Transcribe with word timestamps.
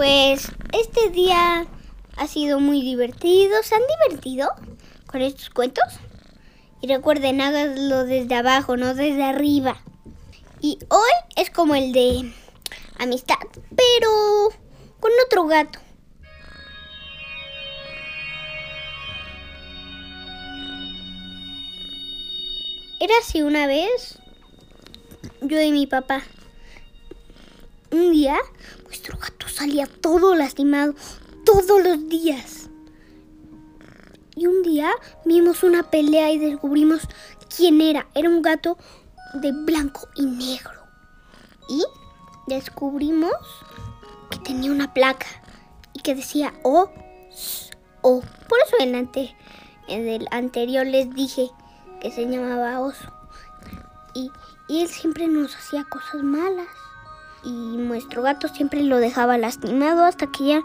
Pues 0.00 0.50
este 0.72 1.10
día 1.10 1.66
ha 2.16 2.26
sido 2.26 2.58
muy 2.58 2.80
divertido. 2.80 3.62
¿Se 3.62 3.74
han 3.74 3.82
divertido 4.08 4.48
con 5.06 5.20
estos 5.20 5.50
cuentos? 5.50 5.84
Y 6.80 6.88
recuerden, 6.88 7.42
háganlo 7.42 8.06
desde 8.06 8.34
abajo, 8.34 8.78
no 8.78 8.94
desde 8.94 9.22
arriba. 9.24 9.76
Y 10.62 10.78
hoy 10.88 11.10
es 11.36 11.50
como 11.50 11.74
el 11.74 11.92
de 11.92 12.32
amistad, 12.98 13.36
pero 13.76 14.48
con 15.00 15.10
otro 15.26 15.44
gato. 15.44 15.78
Era 23.00 23.12
así 23.20 23.42
una 23.42 23.66
vez, 23.66 24.18
yo 25.42 25.60
y 25.60 25.72
mi 25.72 25.86
papá. 25.86 26.22
Un 27.90 28.12
día, 28.12 28.38
nuestro 28.86 29.18
gato 29.18 29.49
salía 29.60 29.86
todo 29.86 30.34
lastimado, 30.34 30.94
todos 31.44 31.84
los 31.84 32.08
días. 32.08 32.70
Y 34.34 34.46
un 34.46 34.62
día 34.62 34.90
vimos 35.26 35.62
una 35.62 35.82
pelea 35.82 36.30
y 36.30 36.38
descubrimos 36.38 37.02
quién 37.54 37.82
era. 37.82 38.06
Era 38.14 38.30
un 38.30 38.40
gato 38.40 38.78
de 39.34 39.52
blanco 39.52 40.08
y 40.16 40.24
negro. 40.24 40.80
Y 41.68 41.84
descubrimos 42.46 43.34
que 44.30 44.38
tenía 44.38 44.72
una 44.72 44.94
placa 44.94 45.26
y 45.92 46.00
que 46.00 46.14
decía 46.14 46.54
O, 46.62 46.90
O. 48.00 48.20
Por 48.48 48.58
eso 48.66 48.76
en, 48.80 48.94
ante, 48.94 49.36
en 49.88 50.08
el 50.08 50.26
anterior 50.30 50.86
les 50.86 51.14
dije 51.14 51.50
que 52.00 52.10
se 52.10 52.24
llamaba 52.24 52.80
Oso. 52.80 53.12
Y, 54.14 54.32
y 54.68 54.80
él 54.80 54.88
siempre 54.88 55.26
nos 55.26 55.54
hacía 55.54 55.84
cosas 55.84 56.22
malas. 56.22 56.66
Y 57.44 57.50
nuestro 57.50 58.22
gato 58.22 58.48
siempre 58.48 58.82
lo 58.82 58.98
dejaba 58.98 59.38
lastimado 59.38 60.04
hasta 60.04 60.26
que 60.30 60.44
ya... 60.44 60.62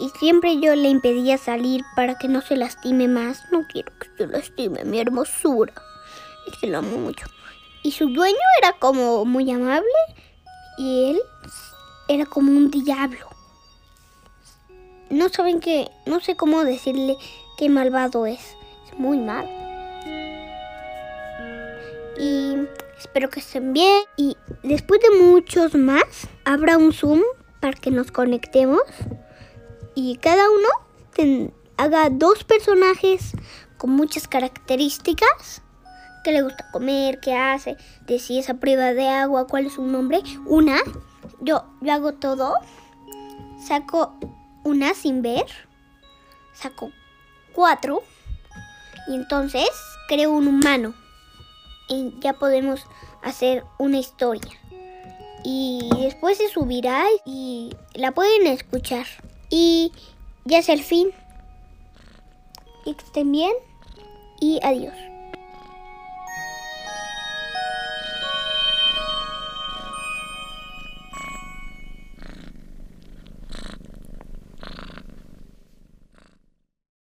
Y 0.00 0.08
siempre 0.18 0.58
yo 0.58 0.74
le 0.74 0.88
impedía 0.88 1.38
salir 1.38 1.84
para 1.94 2.18
que 2.18 2.26
no 2.26 2.40
se 2.40 2.56
lastime 2.56 3.06
más. 3.06 3.44
No 3.52 3.64
quiero 3.68 3.92
que 3.98 4.08
se 4.16 4.26
lastime 4.26 4.84
mi 4.84 4.98
hermosura. 4.98 5.72
Y 6.48 6.56
se 6.56 6.66
lo 6.66 6.78
amo 6.78 6.98
mucho. 6.98 7.26
Y 7.84 7.92
su 7.92 8.08
dueño 8.08 8.36
era 8.60 8.72
como 8.72 9.24
muy 9.24 9.50
amable 9.50 9.84
y 10.78 11.10
él 11.10 11.20
era 12.08 12.26
como 12.26 12.50
un 12.50 12.70
diablo. 12.70 13.28
No 15.10 15.28
saben 15.28 15.60
que, 15.60 15.90
no 16.06 16.20
sé 16.20 16.34
cómo 16.34 16.64
decirle 16.64 17.16
qué 17.56 17.68
malvado 17.68 18.26
es. 18.26 18.40
Es 18.86 18.98
muy 18.98 19.18
mal. 19.18 19.46
Y 22.18 22.56
espero 22.98 23.30
que 23.30 23.40
estén 23.40 23.72
bien. 23.72 24.02
Y 24.16 24.36
después 24.62 25.00
de 25.00 25.22
muchos 25.22 25.74
más, 25.74 26.28
habrá 26.44 26.78
un 26.78 26.92
Zoom 26.92 27.22
para 27.60 27.74
que 27.74 27.90
nos 27.90 28.10
conectemos. 28.10 28.82
Y 29.94 30.16
cada 30.16 30.44
uno 30.50 30.68
haga 31.76 32.10
dos 32.10 32.44
personajes 32.44 33.32
con 33.78 33.90
muchas 33.90 34.28
características. 34.28 35.62
qué 36.24 36.32
le 36.32 36.42
gusta 36.42 36.70
comer, 36.72 37.20
qué 37.20 37.34
hace, 37.34 37.76
de 38.06 38.18
si 38.18 38.38
es 38.38 38.48
a 38.48 38.54
prueba 38.54 38.94
de 38.94 39.08
agua, 39.08 39.46
cuál 39.46 39.66
es 39.66 39.74
su 39.74 39.82
nombre. 39.82 40.22
Una, 40.46 40.78
yo, 41.40 41.64
yo 41.80 41.92
hago 41.92 42.14
todo. 42.14 42.54
Saco 43.62 44.18
una 44.64 44.94
sin 44.94 45.22
ver. 45.22 45.46
Saco 46.54 46.90
cuatro. 47.52 48.02
Y 49.06 49.14
entonces 49.14 49.68
creo 50.08 50.32
un 50.32 50.48
humano. 50.48 50.94
Y 51.88 52.14
ya 52.20 52.34
podemos 52.34 52.86
hacer 53.22 53.64
una 53.78 53.98
historia. 53.98 54.52
Y 55.42 55.90
después 55.98 56.38
se 56.38 56.48
subirá 56.48 57.04
y 57.26 57.76
la 57.94 58.12
pueden 58.12 58.46
escuchar. 58.46 59.06
Y 59.50 59.92
ya 60.44 60.58
es 60.58 60.68
el 60.68 60.82
fin. 60.82 61.10
Que 62.84 62.90
estén 62.90 63.30
bien. 63.30 63.52
Y 64.40 64.58
adiós. 64.62 64.94